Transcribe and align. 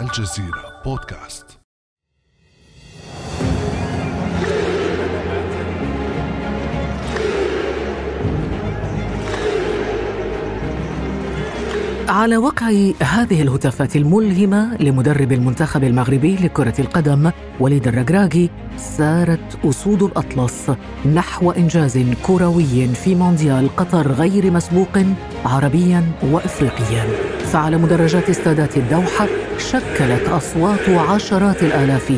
الجزيرة 0.00 0.82
بودكاست. 0.84 1.63
على 12.08 12.36
وقع 12.36 12.90
هذه 13.02 13.42
الهتافات 13.42 13.96
الملهمة 13.96 14.76
لمدرب 14.80 15.32
المنتخب 15.32 15.84
المغربي 15.84 16.36
لكرة 16.36 16.74
القدم 16.78 17.30
وليد 17.60 17.88
الركراكي 17.88 18.50
سارت 18.76 19.58
أسود 19.64 20.02
الأطلس 20.02 20.70
نحو 21.14 21.50
إنجاز 21.50 21.98
كروي 22.22 22.88
في 22.88 23.14
مونديال 23.14 23.76
قطر 23.76 24.12
غير 24.12 24.50
مسبوق 24.50 24.98
عربيا 25.44 26.04
وإفريقيا. 26.22 27.04
فعلى 27.52 27.78
مدرجات 27.78 28.30
استادات 28.30 28.76
الدوحة 28.76 29.26
شكلت 29.58 30.28
أصوات 30.28 30.88
عشرات 30.88 31.62
الآلاف 31.62 32.10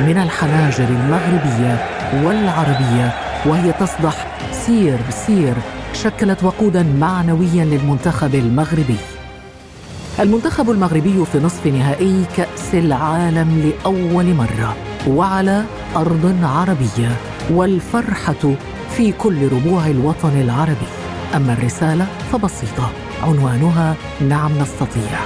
من 0.00 0.18
الحناجر 0.18 0.88
المغربية 0.88 1.86
والعربية 2.24 3.14
وهي 3.46 3.72
تصدح 3.72 4.38
سير 4.52 4.98
سير 5.10 5.54
شكلت 5.92 6.44
وقودا 6.44 6.82
معنويا 6.82 7.64
للمنتخب 7.64 8.34
المغربي. 8.34 9.13
المنتخب 10.20 10.70
المغربي 10.70 11.24
في 11.24 11.38
نصف 11.38 11.66
نهائي 11.66 12.24
كأس 12.36 12.74
العالم 12.74 13.72
لأول 13.84 14.34
مرة 14.34 14.76
وعلى 15.08 15.64
أرض 15.96 16.36
عربية 16.42 17.16
والفرحة 17.50 18.54
في 18.96 19.12
كل 19.12 19.48
ربوع 19.48 19.86
الوطن 19.86 20.40
العربي. 20.40 20.86
أما 21.36 21.52
الرسالة 21.52 22.06
فبسيطة 22.32 22.90
عنوانها 23.22 23.96
نعم 24.28 24.58
نستطيع. 24.58 25.18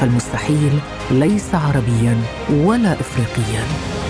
فالمستحيل 0.00 0.72
ليس 1.10 1.54
عربيا 1.54 2.16
ولا 2.50 2.92
افريقيا. 2.92 3.62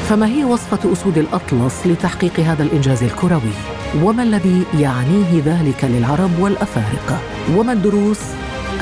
فما 0.08 0.27
هي 0.27 0.44
وصفة 0.44 0.92
أسود 0.92 1.18
الأطلس 1.18 1.86
لتحقيق 1.86 2.40
هذا 2.40 2.62
الإنجاز 2.62 3.02
الكروي؟ 3.02 3.55
وما 4.02 4.22
الذي 4.22 4.62
يعنيه 4.78 5.42
ذلك 5.44 5.84
للعرب 5.84 6.30
والأفارقة؟ 6.40 7.18
وما 7.56 7.72
الدروس 7.72 8.20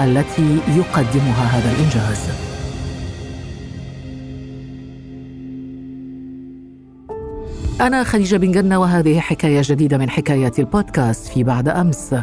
التي 0.00 0.58
يقدمها 0.76 1.44
هذا 1.44 1.72
الإنجاز. 1.72 2.28
أنا 7.80 8.04
خديجة 8.04 8.36
بن 8.36 8.50
جنة 8.50 8.80
وهذه 8.80 9.20
حكاية 9.20 9.60
جديدة 9.64 9.98
من 9.98 10.10
حكايات 10.10 10.58
البودكاست 10.58 11.28
في 11.28 11.44
بعد 11.44 11.68
أمس. 11.68 12.14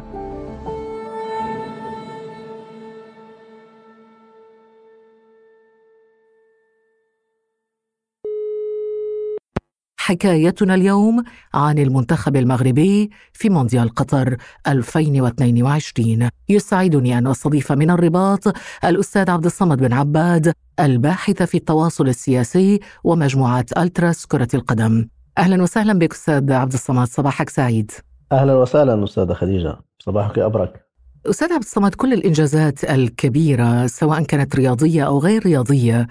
حكايتنا 10.09 10.75
اليوم 10.75 11.23
عن 11.53 11.79
المنتخب 11.79 12.35
المغربي 12.35 13.09
في 13.33 13.49
مونديال 13.49 13.89
قطر 13.89 14.38
2022 14.67 16.29
يسعدني 16.49 17.17
أن 17.17 17.27
أستضيف 17.27 17.71
من 17.71 17.91
الرباط 17.91 18.53
الأستاذ 18.85 19.29
عبد 19.29 19.45
الصمد 19.45 19.77
بن 19.77 19.93
عباد 19.93 20.53
الباحث 20.79 21.43
في 21.43 21.57
التواصل 21.57 22.07
السياسي 22.07 22.79
ومجموعة 23.03 23.66
ألتراس 23.77 24.25
كرة 24.25 24.47
القدم. 24.53 25.07
أهلا 25.38 25.63
وسهلا 25.63 25.93
بك 25.93 26.13
أستاذ 26.13 26.51
عبد 26.51 26.73
الصمد 26.73 27.07
صباحك 27.07 27.49
سعيد. 27.49 27.91
أهلا 28.31 28.55
وسهلا 28.55 29.03
أستاذة 29.03 29.33
خديجة 29.33 29.77
صباحك 29.99 30.39
أبرك. 30.39 30.85
أستاذ 31.25 31.53
عبد 31.53 31.63
الصمد 31.63 31.95
كل 31.95 32.13
الإنجازات 32.13 32.83
الكبيرة 32.83 33.88
سواء 33.88 34.23
كانت 34.23 34.55
رياضية 34.55 35.03
أو 35.03 35.19
غير 35.19 35.45
رياضية 35.45 36.07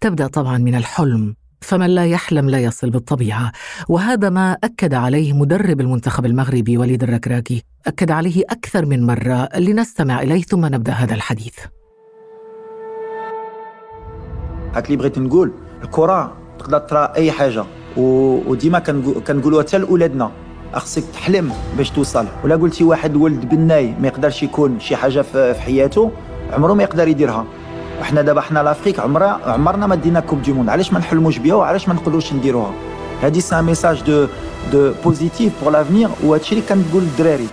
تبدأ 0.00 0.26
طبعا 0.26 0.58
من 0.58 0.74
الحلم. 0.74 1.37
فمن 1.60 1.86
لا 1.86 2.06
يحلم 2.06 2.50
لا 2.50 2.58
يصل 2.58 2.90
بالطبيعة. 2.90 3.52
وهذا 3.88 4.30
ما 4.30 4.56
أكد 4.64 4.94
عليه 4.94 5.32
مدرب 5.32 5.80
المنتخب 5.80 6.26
المغربي 6.26 6.78
وليد 6.78 7.02
الركراكي. 7.02 7.62
أكد 7.86 8.10
عليه 8.10 8.42
أكثر 8.50 8.86
من 8.86 9.06
مرة. 9.06 9.48
لنستمع 9.56 10.22
إليه 10.22 10.42
ثم 10.42 10.66
نبدأ 10.66 10.92
هذا 10.92 11.14
الحديث. 11.14 11.54
هاك 14.74 14.86
اللي 14.86 14.96
بغيت 14.96 15.18
نقول 15.18 15.52
الكرة 15.82 16.36
تقدر 16.58 16.78
ترى 16.78 17.12
أي 17.16 17.32
حاجة. 17.32 17.64
وديما 17.96 18.78
كنقولوها 19.26 19.62
حتى 19.62 19.78
لأولادنا. 19.78 20.30
خصك 20.72 21.04
تحلم 21.12 21.52
باش 21.76 21.90
توصل. 21.90 22.26
ولا 22.44 22.56
قلتي 22.56 22.84
واحد 22.84 23.16
ولد 23.16 23.48
بناي 23.48 23.94
ما 24.00 24.08
يقدرش 24.08 24.42
يكون 24.42 24.80
شي 24.80 24.96
حاجة 24.96 25.20
في 25.20 25.54
حياته 25.60 26.12
عمره 26.52 26.74
ما 26.74 26.82
يقدر 26.82 27.08
يديرها. 27.08 27.46
وحنا 28.00 28.22
دابا 28.22 28.40
حنا 28.40 28.62
l'Afrique 28.62 29.00
عمرنا 29.00 29.30
عمرنا 29.30 29.86
ما 29.86 29.94
دينا 29.94 30.20
coupe 30.20 30.42
du 30.42 30.52
monde. 30.52 30.68
علاش 30.68 30.92
ما 30.92 30.98
نحلموش 30.98 31.38
بها 31.38 31.54
وعلاش 31.54 31.88
ما 31.88 31.94
نقدروش 31.94 32.32
نديروها؟ 32.32 32.72
هادي 33.22 33.40
c'est 33.40 33.58
un 33.58 33.64
message 33.64 34.02
de 34.02 34.26
de 34.72 34.92
positif 35.04 35.64
pour 35.64 35.72
l'avenir 35.72 36.10
وهادشي 36.24 36.54
اللي 36.54 36.66
كنقول 36.68 37.02
للدراري. 37.02 37.48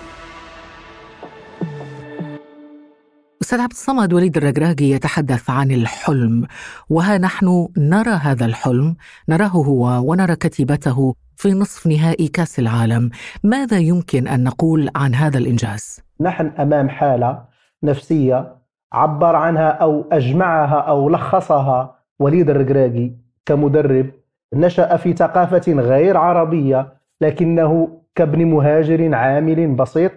أستاذ 3.42 3.60
عبد 3.60 3.72
الصمد 3.72 4.14
وليد 4.14 4.38
الركراكي 4.38 4.92
يتحدث 4.92 5.50
عن 5.50 5.72
الحلم. 5.72 6.48
وها 6.90 7.18
نحن 7.18 7.68
نرى 7.78 8.10
هذا 8.10 8.46
الحلم. 8.46 8.96
نراه 9.30 9.48
هو 9.48 10.12
ونرى 10.12 10.36
كتيبته 10.36 11.16
في 11.36 11.54
نصف 11.54 11.88
نهائي 11.88 12.28
كأس 12.28 12.60
العالم. 12.60 13.10
ماذا 13.44 13.78
يمكن 13.78 14.28
أن 14.28 14.44
نقول 14.44 14.90
عن 14.96 15.16
هذا 15.16 15.38
الإنجاز؟ 15.38 16.00
نحن 16.22 16.48
أمام 16.48 16.90
حالة 16.90 17.42
نفسية 17.84 18.65
عبر 18.96 19.36
عنها 19.36 19.70
أو 19.70 20.06
أجمعها 20.12 20.80
أو 20.80 21.10
لخصها 21.10 21.96
وليد 22.20 22.50
الرقراقي 22.50 23.12
كمدرب 23.46 24.12
نشأ 24.54 24.98
في 24.98 25.14
ثقافة 25.14 25.74
غير 25.74 26.18
عربية 26.18 26.94
لكنه 27.22 28.02
كابن 28.16 28.46
مهاجر 28.46 29.16
عامل 29.16 29.68
بسيط 29.76 30.12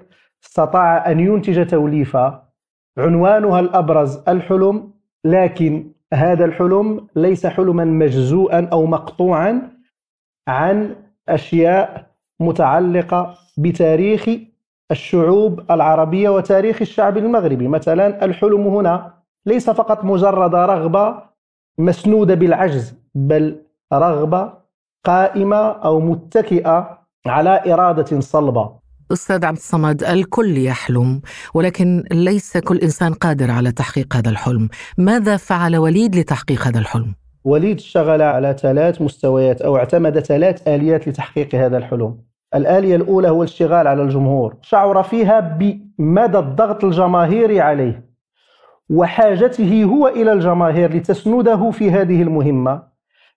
استطاع 0.45 1.11
أن 1.11 1.21
ينتج 1.21 1.67
توليفة. 1.67 2.43
عنوانها 2.99 3.61
الأبرز 3.61 4.23
الحلم 4.29 4.91
لكن 5.25 5.91
هذا 6.15 6.45
الحلم 6.45 7.07
ليس 7.17 7.47
حلما 7.47 7.85
مجزوءا 7.85 8.69
أو 8.73 8.87
مقطوعا 8.87 9.71
عن 10.49 10.97
أشياء 11.29 12.07
متعلقة 12.41 13.35
بتاريخ 13.59 14.29
الشعوب 14.91 15.71
العربية 15.71 16.29
وتاريخ 16.29 16.81
الشعب 16.81 17.17
المغربي. 17.19 17.69
مثلا 17.69 18.25
الحلم 18.25 18.67
هنا 18.67 19.15
ليس 19.47 19.71
فقط 19.71 20.05
مجرد 20.05 20.55
رغبة 20.55 21.23
مسنودة 21.79 22.35
بالعجز 22.35 22.95
بل 23.15 23.63
رغبة 23.93 24.53
قائمة 25.05 25.57
أو 25.57 26.01
متكئة 26.01 26.99
على 27.27 27.63
إرادة 27.73 28.21
صلبة. 28.21 28.79
أستاذ 29.13 29.45
عبد 29.45 29.57
الصمد 29.57 30.05
الكل 30.05 30.59
يحلم 30.59 31.21
ولكن 31.55 32.05
ليس 32.13 32.57
كل 32.57 32.79
إنسان 32.79 33.15
قادر 33.15 33.51
على 33.51 33.73
تحقيق 33.73 34.17
هذا 34.17 34.31
الحلم. 34.31 34.69
ماذا 34.99 35.37
فعل 35.37 35.77
وليد 35.77 36.17
لتحقيق 36.17 36.67
هذا 36.67 36.79
الحلم؟ 36.79 37.15
وليد 37.45 37.77
اشتغل 37.77 38.23
على 38.23 38.57
ثلاث 38.61 39.03
مستويات 39.03 39.63
أو 39.63 39.77
اعتمد 39.77 40.19
ثلاث 40.21 40.69
آليات 40.69 41.09
لتحقيق 41.09 41.55
هذا 41.55 41.79
الحلم. 41.79 42.28
الآلية 42.55 42.97
الأولى 42.97 43.29
هو 43.29 43.43
الاشتغال 43.43 43.87
على 43.87 44.03
الجمهور 44.03 44.57
شعر 44.63 45.03
فيها 45.03 45.41
بمدى 45.41 46.39
الضغط 46.39 46.85
الجماهيري 46.85 47.61
عليه 47.61 48.09
وحاجته 48.91 49.85
هو 49.85 50.09
إلى 50.09 50.33
الجماهير 50.33 50.97
لتسنده 50.97 51.71
في 51.71 51.91
هذه 51.91 52.23
المهمة. 52.23 52.83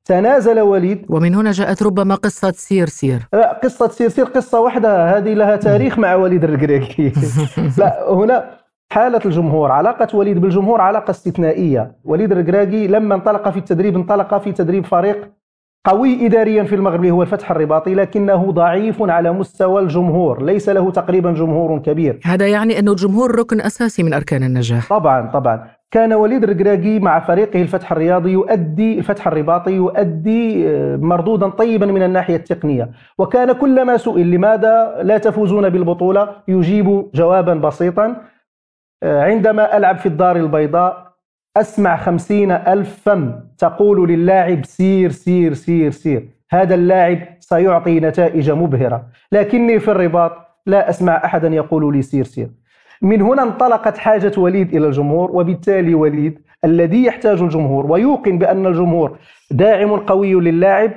تنازل 0.06 0.60
وليد. 0.60 1.06
ومن 1.10 1.36
هنا 1.36 1.52
جاءت 1.52 1.84
ربما 1.84 2.16
قصة 2.16 2.52
سير 2.52 2.88
سير. 2.88 3.28
لا 3.34 3.60
قصة 3.64 3.88
سير 3.88 4.10
سير 4.10 4.26
قصة 4.26 4.60
واحدة 4.60 5.18
هذه 5.18 5.34
لها 5.34 5.56
تاريخ 5.56 6.00
مع 6.00 6.16
وليد 6.16 6.44
الركراكي 6.44 7.14
لا 7.78 8.10
هنا 8.10 8.50
حالة 8.92 9.22
الجمهور 9.26 9.72
علاقة 9.72 10.16
وليد 10.18 10.42
بالجمهور 10.42 10.82
علاقة 10.82 11.12
استثنائية. 11.12 11.96
وليد 12.04 12.32
الركراكي 12.32 12.88
لما 12.88 13.16
انطلق 13.16 13.50
في 13.50 13.58
التدريب 13.60 13.96
انطلق 13.96 14.38
في 14.38 14.52
تدريب 14.52 14.86
فريق 14.86 15.32
قوي 15.86 16.26
إداريا 16.26 16.64
في 16.64 16.76
المغرب 16.76 17.06
هو 17.06 17.22
الفتح 17.22 17.52
الرباطي 17.52 17.94
لكنه 17.94 18.52
ضعيف 18.52 19.02
على 19.02 19.32
مستوى 19.32 19.82
الجمهور. 19.82 20.44
ليس 20.44 20.70
له 20.70 20.92
تقريبا 20.92 21.32
جمهور 21.32 21.80
كبير. 21.80 22.20
هذا 22.24 22.48
يعني 22.48 22.80
أن 22.80 22.88
الجمهور 22.88 23.36
ركن 23.40 23.62
أساسي 23.62 24.04
من 24.04 24.14
أركان 24.14 24.44
النجاح. 24.44 24.90
طبعا 24.90 25.32
طبعا. 25.32 25.68
كان 25.92 26.14
وليد 26.14 26.44
الرقراقي 26.44 27.00
مع 27.00 27.20
فريقه 27.20 27.62
الفتح 27.62 27.92
الرياضي 27.92 28.32
يؤدي 28.32 29.00
الفتح 29.00 29.28
الرباطي 29.28 29.72
يؤدي 29.72 30.70
آه، 30.70 30.98
مردودا 30.98 31.50
طيبا 31.50 31.86
من 31.86 32.04
الناحية 32.04 32.36
التقنية. 32.36 32.90
وكان 33.18 33.52
كلما 33.52 33.98
سئل 33.98 34.32
لماذا 34.32 35.00
لا 35.02 35.18
تفوزون 35.18 35.70
بالبطولة 35.70 36.30
يجيب 36.48 37.06
جوابا 37.14 37.54
بسيطا 37.54 38.16
آه، 39.04 39.24
عندما 39.24 39.78
ألعب 39.78 39.98
في 39.98 40.06
الدار 40.06 40.36
البيضاء 40.36 41.11
أسمع 41.58 41.98
خمسين 41.98 42.52
ألف 42.52 43.00
فم 43.06 43.34
تقول 43.58 44.10
للاعب 44.10 44.66
سير 44.66 45.12
سير 45.12 45.54
سير 45.54 45.92
سير. 45.92 46.30
هذا 46.52 46.76
اللاعب 46.76 47.20
سيعطي 47.40 48.00
نتائج 48.00 48.52
مبهرة. 48.52 49.04
لكني 49.32 49.80
في 49.80 49.92
الرباط 49.92 50.32
لا 50.66 50.90
أسمع 50.90 51.22
أحدا 51.26 51.48
يقول 51.48 51.94
لي 51.96 52.02
سير 52.02 52.24
سير. 52.24 52.50
من 53.02 53.22
هنا 53.22 53.44
انطلقت 53.44 53.98
حاجة 53.98 54.32
وليد 54.38 54.76
إلى 54.76 54.88
الجمهور 54.88 55.32
وبالتالي 55.32 55.96
وليد 55.96 56.40
الذي 56.66 57.06
يحتاج 57.06 57.42
الجمهور 57.42 57.92
ويوقن 57.92 58.38
بأن 58.38 58.66
الجمهور 58.66 59.18
داعم 59.52 59.96
قوي 59.96 60.34
للاعب. 60.34 60.92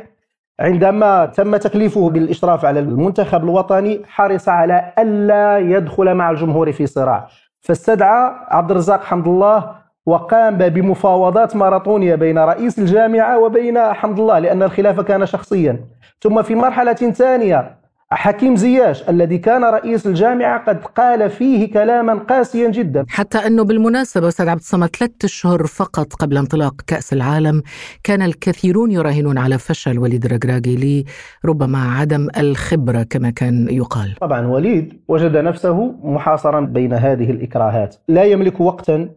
عندما 0.60 1.26
تم 1.26 1.56
تكليفه 1.56 2.10
بالإشراف 2.10 2.64
على 2.64 2.80
المنتخب 2.80 3.44
الوطني 3.44 4.00
حرص 4.06 4.48
على 4.48 4.92
ألا 4.98 5.58
يدخل 5.58 6.14
مع 6.14 6.30
الجمهور 6.30 6.72
في 6.72 6.86
صراع. 6.86 7.28
فاستدعى 7.60 8.32
عبد 8.48 8.70
الرزاق 8.70 9.04
حمد 9.04 9.28
الله 9.28 9.83
وقام 10.06 10.56
بمفاوضات 10.56 11.56
ماراطونية 11.56 12.14
بين 12.14 12.38
رئيس 12.38 12.78
الجامعة 12.78 13.38
وبين 13.38 13.78
حمد 13.78 14.18
الله 14.18 14.38
لأن 14.38 14.62
الخلاف 14.62 15.00
كان 15.00 15.26
شخصيا. 15.26 15.84
ثم 16.20 16.42
في 16.42 16.54
مرحلة 16.54 16.92
ثانية 16.92 17.84
حكيم 18.10 18.56
زياش 18.56 19.08
الذي 19.08 19.38
كان 19.38 19.64
رئيس 19.64 20.06
الجامعة 20.06 20.64
قد 20.64 20.84
قال 20.84 21.30
فيه 21.30 21.72
كلاما 21.72 22.14
قاسيا 22.14 22.70
جدا. 22.70 23.04
حتى 23.08 23.38
أنه 23.38 23.64
بالمناسبة 23.64 24.28
أستاذ 24.28 24.48
عبد 24.48 24.60
الصمد 24.60 24.96
ثلاثة 24.96 25.14
أشهر 25.24 25.66
فقط 25.66 26.12
قبل 26.12 26.38
انطلاق 26.38 26.74
كأس 26.86 27.12
العالم 27.12 27.62
كان 28.02 28.22
الكثيرون 28.22 28.90
يراهنون 28.90 29.38
على 29.38 29.58
فشل 29.58 29.98
وليد 29.98 30.24
الركراكي 30.24 31.04
لربما 31.44 31.78
عدم 31.78 32.28
الخبرة 32.38 33.02
كما 33.02 33.30
كان 33.30 33.68
يقال. 33.70 34.14
طبعا 34.20 34.46
وليد 34.46 35.00
وجد 35.08 35.36
نفسه 35.36 35.94
محاصرا 36.02 36.60
بين 36.60 36.92
هذه 36.92 37.30
الإكراهات. 37.30 37.96
لا 38.08 38.24
يملك 38.24 38.60
وقتا 38.60 39.08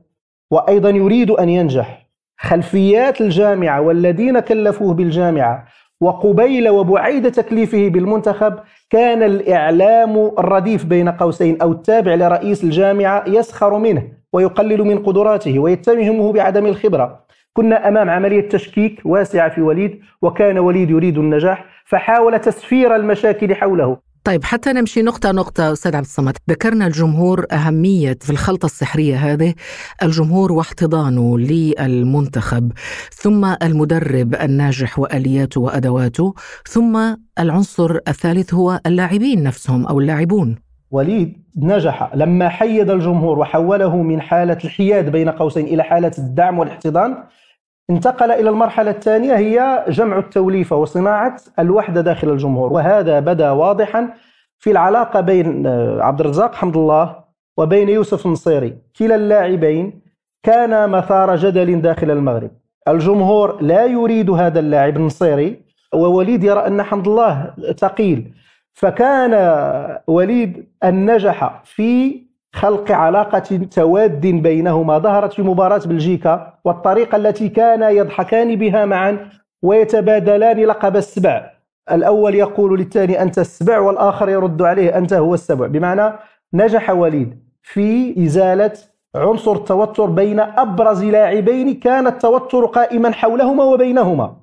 وأيضا 0.52 0.90
يريد 0.90 1.32
أن 1.32 1.50
ينجح. 1.50 2.08
خلفيات 2.40 3.22
الجامعة 3.22 3.82
والذين 3.82 4.40
كلفوه 4.40 4.94
بالجامعة 4.94 5.66
وقبيل 6.02 6.70
وبعيد 6.70 7.32
تكليفه 7.32 7.90
بالمنتخب 7.90 8.54
كان 8.90 9.24
الإعلام 9.24 10.32
الرديف 10.40 10.86
بين 10.86 11.10
قوسين 11.10 11.62
أو 11.62 11.72
التابع 11.72 12.14
لرئيس 12.16 12.64
الجامعة 12.64 13.24
يسخر 13.28 13.78
منه 13.78 14.08
ويقلل 14.34 14.84
من 14.84 15.00
قدراته 15.04 15.60
ويتهمه 15.60 16.34
بعدم 16.34 16.66
الخبرة. 16.66 17.26
كنا 17.54 17.88
أمام 17.88 18.10
عملية 18.10 18.50
تشكيك 18.50 19.02
واسعة 19.06 19.50
في 19.50 19.62
وليد 19.62 20.00
وكان 20.22 20.60
وليد 20.60 20.90
يريد 20.90 21.18
النجاح 21.18 21.66
فحاول 21.86 22.40
تسفير 22.40 22.96
المشاكل 22.96 23.56
حوله. 23.56 23.98
طيب 24.24 24.44
حتى 24.44 24.74
نمشي 24.74 25.02
نقطة 25.02 25.32
نقطة 25.32 25.74
أستاذ 25.74 25.96
عبد 25.96 26.06
الصمد. 26.06 26.38
ذكرنا 26.50 26.88
الجمهور 26.88 27.46
أهمية 27.52 28.18
في 28.22 28.30
الخلطة 28.30 28.66
السحرية 28.66 29.16
هذه 29.16 29.54
الجمهور 30.04 30.52
واحتضانه 30.52 31.40
للمنتخب 31.40 32.72
ثم 33.12 33.46
المدرب 33.64 34.36
الناجح 34.36 35.00
وآلياته 35.00 35.62
وأدواته 35.62 36.34
ثم 36.70 37.16
العنصر 37.40 37.98
الثالث 38.08 38.54
هو 38.54 38.80
اللاعبين 38.86 39.44
نفسهم 39.44 39.86
أو 39.86 40.00
اللاعبون. 40.00 40.56
وليد 40.92 41.34
نجح 41.58 42.12
لما 42.16 42.50
حيد 42.50 42.90
الجمهور 42.90 43.40
وحوله 43.40 43.98
من 43.98 44.22
حالة 44.22 44.58
الحياد 44.64 45.12
بين 45.12 45.30
قوسين 45.30 45.66
إلى 45.66 45.84
حالة 45.84 46.12
الدعم 46.18 46.60
والاحتضان 46.60 47.24
انتقل 47.90 48.32
إلى 48.32 48.50
المرحلة 48.50 48.92
الثانية 48.92 49.38
هي 49.38 49.86
جمع 49.90 50.18
التوليفة 50.18 50.76
وصناعة 50.76 51.38
الوحدة 51.60 52.02
داخل 52.02 52.30
الجمهور. 52.30 52.74
وهذا 52.74 53.20
بدا 53.20 53.52
واضحا 53.52 54.14
في 54.60 54.72
العلاقة 54.72 55.22
بين 55.22 55.68
آه، 55.68 56.02
عبد 56.02 56.20
الرزاق 56.20 56.56
حمد 56.56 56.78
الله 56.78 57.16
وبين 57.58 57.90
يوسف 57.90 58.26
النصيري 58.26 58.78
كلا 59.00 59.16
اللاعبين 59.16 60.02
كان 60.44 60.90
مثار 60.90 61.36
جدل 61.36 61.82
داخل 61.82 62.12
المغرب. 62.12 62.52
الجمهور 62.88 63.62
لا 63.62 63.86
يريد 63.86 64.30
هذا 64.30 64.60
اللاعب 64.60 64.98
النصيري 64.98 65.62
ووليد 65.94 66.44
يرى 66.44 66.68
أن 66.68 66.84
حمد 66.84 67.08
الله 67.08 67.54
ثقيل. 67.78 68.34
فكان 68.74 69.34
وليد 70.08 70.66
أن 70.84 71.12
نجح 71.12 71.62
في 71.66 72.22
خلق 72.58 72.92
علاقة 72.92 73.68
تواد 73.72 74.22
بينهما. 74.22 74.98
ظهرت 74.98 75.34
في 75.34 75.42
مباراة 75.42 75.82
بلجيكا 75.86 76.54
والطريقة 76.66 77.16
التي 77.16 77.50
كانا 77.50 77.90
يضحكان 77.90 78.56
بها 78.56 78.86
معا 78.86 79.30
ويتبادلان 79.62 80.60
لقب 80.60 80.96
السبع. 80.96 81.52
الأول 81.92 82.36
يقول 82.36 82.80
للثاني 82.80 83.22
أنت 83.22 83.40
السبع 83.40 83.80
والآخر 83.80 84.30
يرد 84.30 84.62
عليه 84.62 84.98
أنت 84.98 85.14
هو 85.14 85.34
السبع. 85.34 85.68
بمعنى 85.68 86.14
نجح 86.54 86.90
وليد 86.90 87.40
في 87.62 88.16
إزالة 88.26 88.72
عنصر 89.16 89.54
التوتر 89.54 90.06
بين 90.06 90.40
أبرز 90.40 91.04
لاعبين 91.04 91.74
كان 91.74 92.08
التوتر 92.08 92.66
قائما 92.66 93.12
حولهما 93.12 93.64
وبينهما. 93.64 94.36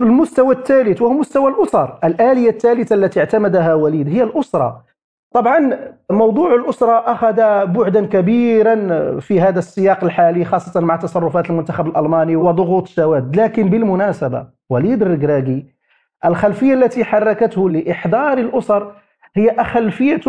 المستوى 0.00 0.54
الثالث 0.54 1.02
وهو 1.02 1.12
مستوى 1.12 1.50
الأسر 1.50 1.98
الآلية 2.04 2.50
الثالثة 2.50 2.94
التي 2.94 3.20
اعتمدها 3.20 3.74
وليد 3.74 4.08
هي 4.08 4.22
الأسرة. 4.22 4.91
طبعا 5.34 5.78
موضوع 6.10 6.54
الأسرة 6.54 6.92
أخذ 7.12 7.36
بعدا 7.66 8.06
كبيرا 8.06 8.74
في 9.20 9.40
هذا 9.40 9.58
السياق 9.58 10.04
الحالي 10.04 10.44
خاصة 10.44 10.80
مع 10.80 10.96
تصرفات 10.96 11.50
المنتخب 11.50 11.86
الألماني 11.86 12.36
وضغوط 12.36 12.82
الشواذ 12.82 13.24
لكن 13.34 13.70
بالمناسبة 13.70 14.46
وليد 14.70 15.02
الركراكي 15.02 15.66
الخلفية 16.24 16.74
التي 16.74 17.04
حركته 17.04 17.70
لإحضار 17.70 18.38
الأسر 18.38 18.92
هي 19.36 19.64
خلفية 19.64 20.20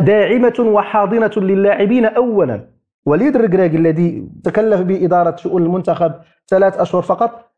داعمة 0.00 0.54
وحاضنة 0.58 1.30
للاعبين 1.36 2.04
أولا. 2.04 2.66
وليد 3.06 3.36
الركراكي 3.36 3.76
الذي 3.76 4.28
تكلف 4.44 4.80
بإدارة 4.80 5.36
شؤون 5.36 5.62
المنتخب 5.62 6.12
ثلاث 6.48 6.78
أشهر 6.78 7.02
فقط 7.02 7.52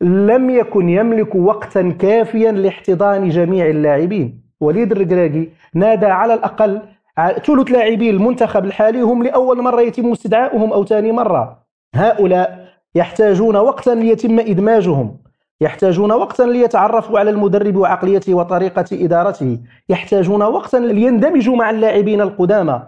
لم 0.00 0.50
يكن 0.50 0.88
يملك 0.88 1.34
وقتا 1.34 1.90
كافيا 1.90 2.52
لاحتضان 2.52 3.28
جميع 3.28 3.66
اللاعبين. 3.66 4.45
وليد 4.60 4.92
الركراكي 4.92 5.50
نادى 5.74 6.06
على 6.06 6.34
الأقل 6.34 6.80
ثلث 7.44 7.70
لاعبي 7.70 8.10
المنتخب 8.10 8.64
الحالي 8.64 9.00
هم 9.00 9.22
لأول 9.22 9.62
مرة 9.62 9.80
يتم 9.80 10.12
استدعاؤهم 10.12 10.72
أو 10.72 10.84
ثاني 10.84 11.12
مرة. 11.12 11.58
هؤلاء 11.94 12.68
يحتاجون 12.94 13.56
وقتا 13.56 13.90
ليتم 13.90 14.38
إدماجهم. 14.38 15.16
يحتاجون 15.60 16.12
وقتا 16.12 16.42
ليتعرفوا 16.42 17.18
على 17.18 17.30
المدرب 17.30 17.76
وعقليته 17.76 18.34
وطريقة 18.34 18.84
إدارته. 18.92 19.58
يحتاجون 19.88 20.42
وقتا 20.42 20.76
ليندمجوا 20.76 21.56
مع 21.56 21.70
اللاعبين 21.70 22.20
القدامى. 22.20 22.82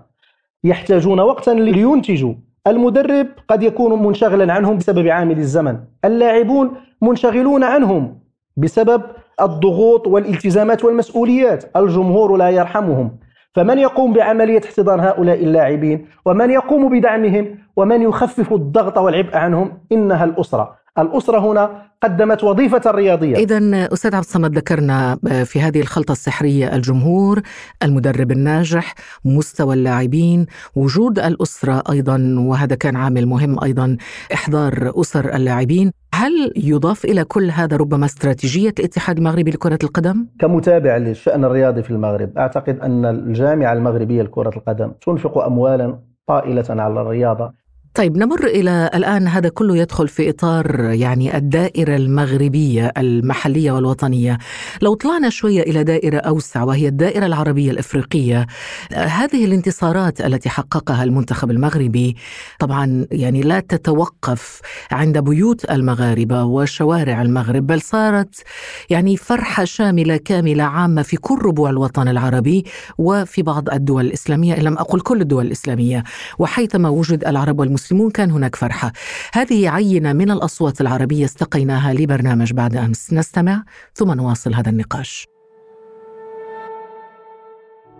يحتاجون 0.65 1.20
وقتا 1.20 1.50
لينتجوا. 1.50 2.35
المدرب 2.67 3.26
قد 3.49 3.62
يكون 3.62 4.03
منشغلا 4.03 4.53
عنهم 4.53 4.76
بسبب 4.76 5.06
عامل 5.06 5.38
الزمن. 5.38 5.79
اللاعبون 6.05 6.70
منشغلون 7.03 7.65
عنهم 7.65 8.19
بسبب 8.56 9.03
الضغوط 9.40 10.06
والالتزامات 10.06 10.85
والمسؤوليات. 10.85 11.76
الجمهور 11.76 12.37
لا 12.37 12.50
يرحمهم. 12.50 13.19
فمن 13.55 13.79
يقوم 13.79 14.12
بعملية 14.12 14.61
احتضان 14.64 15.00
هؤلاء 15.00 15.44
اللاعبين؟ 15.44 16.06
ومن 16.26 16.50
يقوم 16.50 16.99
بدعمهم؟ 16.99 17.58
ومن 17.76 18.02
يخفف 18.02 18.52
الضغط 18.52 18.99
والعبء 18.99 19.37
عنهم؟ 19.37 19.79
إنها 19.93 20.25
الأسرة. 20.25 20.78
الأسرة 20.99 21.39
هنا 21.39 21.82
قدمت 22.03 22.44
وظيفة 22.44 22.91
رياضية. 22.91 23.37
إذا 23.37 23.89
أستاذ 23.93 24.15
عبد 24.15 24.25
الصمد 24.25 24.56
ذكرنا 24.56 25.19
في 25.44 25.61
هذه 25.61 25.81
الخلطة 25.81 26.13
السحرية 26.13 26.75
الجمهور 26.75 27.41
المدرب 27.82 28.32
الناجح 28.32 28.94
مستوى 29.25 29.75
اللاعبين 29.75 30.46
وجود 30.77 31.19
الأسرة 31.19 31.82
أيضا 31.91 32.34
وهذا 32.39 32.75
كان 32.75 32.96
عامل 32.96 33.27
مهم 33.27 33.65
أيضا 33.65 33.96
إحضار 34.34 34.93
أسر 35.01 35.34
اللاعبين. 35.34 35.93
هل 36.15 36.53
يضاف 36.56 37.05
إلى 37.05 37.25
كل 37.25 37.51
هذا 37.51 37.77
ربما 37.77 38.06
استراتيجية 38.06 38.75
الاتحاد 38.79 39.19
المغربي 39.19 39.51
لكرة 39.51 39.79
القدم؟ 39.82 40.27
كمتابع 40.41 40.96
للشأن 40.96 41.44
الرياضي 41.44 41.82
في 41.82 41.91
المغرب 41.91 42.39
أعتقد 42.39 42.79
أن 42.79 43.05
الجامعة 43.05 43.72
المغربية 43.72 44.22
لكرة 44.22 44.56
القدم 44.56 44.93
تنفق 45.06 45.39
أموالا 45.39 45.99
طائلة 46.27 46.65
على 46.69 47.01
الرياضة. 47.01 47.53
طيب 47.95 48.17
نمر 48.17 48.47
إلى 48.47 48.91
الآن 48.95 49.29
هذا 49.29 49.49
كله 49.49 49.77
يدخل 49.77 50.09
في 50.09 50.31
إطار 50.31 50.81
يعني 50.81 51.37
الدائرة 51.37 51.97
المغربية 51.97 52.93
المحلية 52.99 53.73
والوطنية. 53.73 54.39
لو 54.83 54.95
طلعنا 54.95 55.31
شوية 55.31 55.63
إلى 55.63 55.85
دائرة 55.85 56.19
أوسع 56.19 56.63
وهي 56.63 56.89
الدائرة 56.89 57.27
العربية 57.27 57.71
الإفريقية 57.71 58.47
هذه 58.93 59.45
الانتصارات 59.45 60.21
التي 60.21 60.49
حققها 60.49 61.05
المنتخب 61.05 61.51
المغربي 61.51 62.17
طبعا 62.59 63.07
يعني 63.11 63.41
لا 63.41 63.61
تتوقف 63.61 64.61
عند 64.91 65.19
بيوت 65.19 65.71
المغاربة 65.71 66.45
وشوارع 66.45 67.23
المغرب 67.23 67.67
بل 67.67 67.81
صارت 67.81 68.43
يعني 68.91 69.17
فرحة 69.17 69.65
شاملة 69.65 70.17
كاملة 70.17 70.65
عامة 70.65 71.03
في 71.03 71.17
كل 71.17 71.39
ربوع 71.43 71.71
الوطن 71.71 72.09
العربي 72.09 72.65
وفي 72.99 73.43
بعض 73.43 73.71
الدول 73.71 74.07
الإسلامية 74.07 74.57
إن 74.57 74.63
لم 74.63 74.79
أقل 74.79 75.01
كل 75.01 75.21
الدول 75.21 75.47
الإسلامية. 75.47 76.05
وحيثما 76.39 76.89
وجد 76.89 77.25
العرب 77.25 77.61
والمسلمين 77.61 77.78
المسلمون 77.79 78.11
كان 78.11 78.31
هناك 78.31 78.56
فرحة. 78.56 78.93
هذه 79.32 79.69
عينة 79.70 80.13
من 80.13 80.31
الأصوات 80.31 80.81
العربية 80.81 81.25
استقيناها 81.25 81.93
لبرنامج 81.93 82.53
بعد 82.53 82.77
أمس. 82.77 83.13
نستمع 83.13 83.65
ثم 83.94 84.13
نواصل 84.13 84.55
هذا 84.55 84.70
النقاش. 84.70 85.27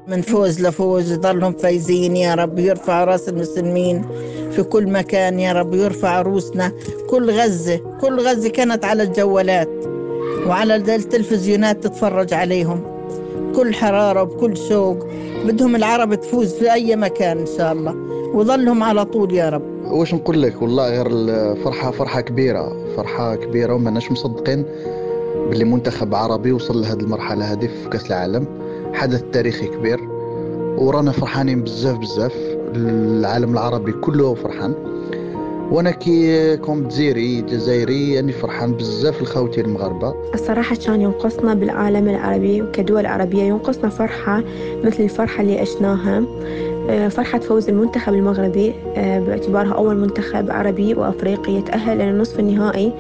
من 0.09 0.23
فوز 0.23 0.61
لفوز 0.61 1.13
يضلهم 1.13 1.53
فايزين. 1.53 2.17
يا 2.17 2.35
رب 2.35 2.59
يرفع 2.59 3.05
رأس 3.05 3.29
المسلمين. 3.29 4.03
في 4.51 4.63
كل 4.63 4.87
مكان 4.87 5.41
يا 5.41 5.53
رب 5.53 5.75
يرفع 5.75 6.23
روسنا 6.23 6.73
كل 7.11 7.31
غزة 7.31 7.99
كل 8.01 8.21
غزة 8.21 8.49
كانت 8.49 8.85
على 8.85 9.03
الجوالات. 9.03 9.71
وعلى 10.47 10.77
التلفزيونات 10.77 11.85
تتفرج 11.85 12.35
عليهم. 12.35 12.98
كل 13.57 13.75
حرارة 13.75 14.23
وبكل 14.23 14.57
شوق 14.57 15.07
بدهم 15.47 15.77
العرب 15.77 16.15
تفوز 16.15 16.55
في 16.55 16.73
أي 16.73 16.97
مكان 16.97 17.39
إن 17.39 17.47
شاء 17.47 17.73
الله. 17.73 17.95
وظلهم 18.35 18.83
على 18.83 19.05
طول 19.05 19.35
يا 19.35 19.49
رب. 19.49 19.63
واش 19.85 20.15
نقول 20.15 20.43
لك؟ 20.43 20.63
والله 20.63 20.91
غير 20.91 21.07
الفرحة 21.11 21.91
فرحة 21.91 22.21
كبيرة. 22.21 22.95
فرحة 22.97 23.35
كبيرة 23.37 23.75
وماناش 23.75 24.13
مصدقين 24.13 24.65
باللي 25.51 25.65
منتخب 25.65 26.15
عربي 26.15 26.53
وصل 26.53 26.81
لهذه 26.81 27.01
المرحلة 27.01 27.53
هذه 27.53 27.67
في 27.67 27.89
كأس 27.91 28.07
العالم. 28.07 28.47
حدث 28.93 29.23
تاريخي 29.33 29.67
كبير. 29.67 30.01
ورانا 30.79 31.13
فرحانين 31.13 31.63
بزاف 31.63 31.99
بزاف. 31.99 32.35
العالم 32.75 33.53
العربي 33.53 33.93
كله 33.93 34.35
فرحان. 34.35 34.75
وأنا 35.71 35.91
كي 35.91 36.57
كوم 36.57 36.89
جزيري 36.89 37.41
جزائري 37.43 38.13
يعني 38.13 38.33
فرحان 38.33 38.73
بزاف 38.73 39.21
الخوتي 39.21 39.61
المغاربة. 39.61 40.15
الصراحة 40.35 40.77
كان 40.77 41.01
ينقصنا 41.01 41.55
بالعالم 41.55 42.09
العربي 42.09 42.63
وكدول 42.63 43.07
عربية 43.07 43.43
ينقصنا 43.43 43.89
فرحة 43.89 44.43
مثل 44.85 45.03
الفرحة 45.03 45.43
اللي 45.43 45.59
عشناها. 45.59 46.25
فرحة 46.89 47.39
فوز 47.39 47.69
المنتخب 47.69 48.15
المغربي 48.15 48.73
آه، 48.97 49.21
باعتبارها 49.21 49.73
أول 49.73 49.97
منتخب 49.97 50.51
عربي 50.51 50.95
وأفريقي 50.95 51.53
يتأهل 51.53 52.01
إلى 52.01 52.11
النصف 52.11 52.41
النهائي 52.41 52.93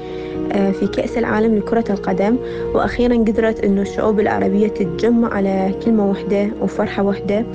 آه، 0.52 0.70
في 0.70 0.86
كأس 0.86 1.18
العالم 1.18 1.56
لكرة 1.56 1.84
القدم. 1.90 2.36
وأخيرا 2.74 3.14
قدرت 3.14 3.64
أنه 3.64 3.82
الشعوب 3.82 4.20
العربية 4.20 4.68
تتجمع 4.68 5.34
على 5.34 5.74
كلمة 5.84 6.08
واحدة 6.08 6.48
وفرحة 6.62 7.02
واحدة 7.02 7.46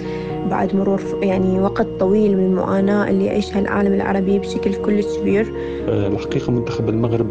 بعد 0.50 0.76
مرور 0.76 1.02
يعني 1.22 1.60
وقت 1.60 1.88
طويل 2.00 2.38
من 2.38 2.44
المعاناة 2.46 3.10
اللي 3.10 3.26
يعيشها 3.26 3.60
العالم 3.60 3.94
العربي 3.94 4.40
بشكل 4.40 4.74
كلش 4.74 5.06
كبير. 5.18 5.54
الحقيقة 5.88 6.52
منتخب 6.52 6.90
المغرب 6.90 7.28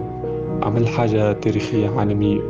عمل 0.63 0.89
حاجة 0.89 1.33
تاريخية 1.33 1.91
عالمية. 1.99 2.41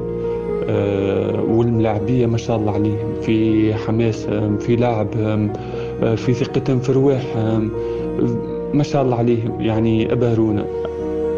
والملاعبية 1.49 2.27
ما 2.27 2.39
شاء 2.39 2.57
الله 2.57 2.73
عليهم 2.73 3.21
في 3.23 3.75
حماسهم 3.75 4.59
في 4.59 4.77
لعبهم 4.77 5.53
في 6.17 6.33
ثقتهم 6.35 6.79
في 6.79 6.93
رواحهم 6.93 7.71
ما 8.75 8.83
شاء 8.83 9.03
الله 9.03 9.17
عليهم 9.17 9.61
يعني 9.61 10.13
أبهرونا. 10.13 10.67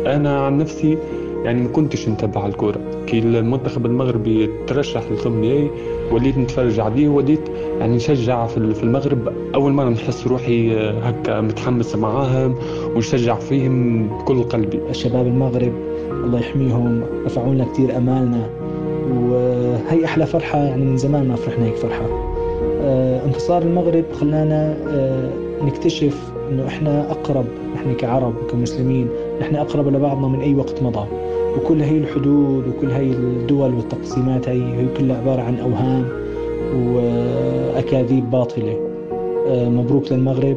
أنا 0.06 0.40
عن 0.46 0.58
نفسي 0.58 0.98
يعني 1.44 1.62
ما 1.62 1.68
كنتش 1.68 2.08
نتبع 2.08 2.46
الكورة. 2.46 2.80
كي 3.06 3.18
المنتخب 3.18 3.86
المغربي 3.86 4.50
ترشح 4.66 5.02
للثمانية 5.10 5.70
وليت 6.12 6.38
نتفرج 6.38 6.80
عليه 6.80 7.08
وليت 7.08 7.40
يعني 7.80 7.96
نشجع 7.96 8.46
في 8.46 8.82
المغرب. 8.82 9.32
أول 9.54 9.72
مرة 9.72 9.88
نحس 9.88 10.26
روحي 10.26 10.76
هكا 10.78 11.40
متحمس 11.40 11.96
معاهم 11.96 12.54
ونشجع 12.96 13.34
فيهم 13.34 14.08
بكل 14.08 14.42
قلبي. 14.42 14.80
الشباب 14.90 15.26
المغرب 15.26 15.72
الله 16.24 16.38
يحميهم 16.38 17.02
رفعوا 17.26 17.54
لنا 17.54 17.64
كثير 17.64 17.96
أمالنا 17.96 18.50
وهي 19.10 20.04
أحلى 20.04 20.26
فرحة 20.26 20.58
يعني 20.58 20.84
من 20.84 20.96
زمان 20.96 21.28
ما 21.28 21.36
فرحنا 21.36 21.64
هيك 21.66 21.76
فرحة. 21.76 22.04
آه، 22.04 22.33
انتصار 23.26 23.62
المغرب 23.62 24.04
خلانا 24.12 24.76
آه، 24.88 25.30
نكتشف 25.62 26.32
إنه 26.50 26.66
إحنا 26.66 27.10
أقرب 27.10 27.44
نحن 27.74 27.94
كعرب 27.94 28.34
وكمسلمين 28.44 29.08
نحن 29.40 29.56
أقرب 29.56 29.88
لبعضنا 29.88 30.28
من 30.28 30.40
أي 30.40 30.54
وقت 30.54 30.82
مضى. 30.82 31.06
وكل 31.56 31.80
هي 31.80 31.98
الحدود 31.98 32.68
وكل 32.68 32.90
هي 32.90 33.10
الدول 33.10 33.74
والتقسيمات 33.74 34.48
هي 34.48 34.62
هي 34.62 34.86
كلها 34.98 35.16
عبارة 35.16 35.42
عن 35.42 35.58
أوهام 35.58 36.08
وأكاذيب 36.94 38.30
باطلة. 38.30 38.78
آه، 39.48 39.68
مبروك 39.68 40.12
للمغرب 40.12 40.56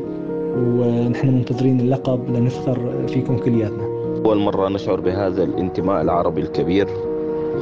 ونحن 0.57 1.27
منتظرين 1.27 1.79
اللقب 1.79 2.19
لنفخر 2.29 2.91
فيكم 3.07 3.37
كلياتنا. 3.37 3.83
أول 4.25 4.37
مرة 4.37 4.69
نشعر 4.69 4.99
بهذا 4.99 5.43
الانتماء 5.43 6.01
العربي 6.01 6.41
الكبير 6.41 6.87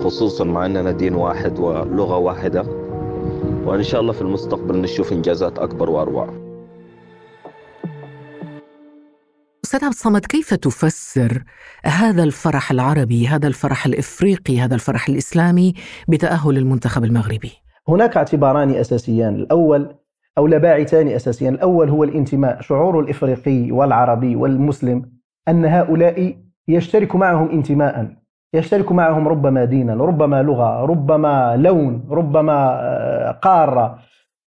خصوصا 0.03 0.43
مع 0.43 0.65
أننا 0.65 0.91
دين 0.91 1.15
واحد 1.15 1.59
ولغة 1.59 2.17
واحدة. 2.17 2.65
وإن 3.65 3.83
شاء 3.83 4.01
الله 4.01 4.13
في 4.13 4.21
المستقبل 4.21 4.81
نشوف 4.81 5.13
إنجازات 5.13 5.59
أكبر 5.59 5.89
وأروع. 5.89 6.29
أستاذ 9.65 9.83
عبد 9.83 9.93
الصمد 9.93 10.25
كيف 10.25 10.53
تفسر 10.53 11.43
هذا 11.85 12.23
الفرح 12.23 12.71
العربي 12.71 13.27
هذا 13.27 13.47
الفرح 13.47 13.85
الإفريقي 13.85 14.59
هذا 14.59 14.75
الفرح 14.75 15.09
الإسلامي 15.09 15.73
بتأهل 16.07 16.57
المنتخب 16.57 17.03
المغربي؟ 17.03 17.51
هناك 17.87 18.17
اعتباران 18.17 18.69
أساسيان. 18.69 19.35
الأول 19.35 19.95
أو 20.37 20.47
لباعثان 20.47 21.07
أساسيان. 21.07 21.53
الأول 21.53 21.89
هو 21.89 22.03
الانتماء. 22.03 22.61
شعور 22.61 22.99
الإفريقي 22.99 23.71
والعربي 23.71 24.35
والمسلم 24.35 25.11
أن 25.47 25.65
هؤلاء 25.65 26.37
يشترك 26.67 27.15
معهم 27.15 27.49
انتماء 27.49 28.24
يشترك 28.55 28.91
معهم 28.91 29.27
ربما 29.27 29.65
دينا 29.65 29.93
ربما 29.93 30.43
لغة 30.43 30.85
ربما 30.85 31.55
لون 31.57 32.07
ربما 32.11 32.77
آه، 32.81 33.31
قارة. 33.31 33.99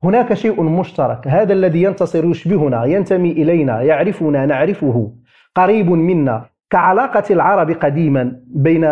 هناك 0.05 0.35
شيء 0.35 0.63
مشترك. 0.63 1.29
هذا 1.29 1.53
الذي 1.53 1.83
ينتصر 1.83 2.25
يشبهنا 2.25 2.85
ينتمي 2.85 3.33
إلينا 3.33 3.83
يعرفنا 3.83 4.47
نعرفه. 4.47 5.13
قريب 5.55 5.91
منا. 5.91 6.45
كعلاقة 6.71 7.25
العرب 7.31 7.71
قديما 7.71 8.37
بين 8.47 8.85